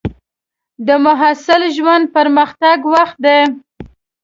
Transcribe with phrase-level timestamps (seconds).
[0.87, 3.39] د محصل ژوند د پرمختګ وخت دی.